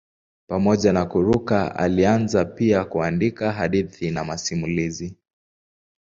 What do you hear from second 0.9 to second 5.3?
na kuruka alianza pia kuandika hadithi na masimulizi.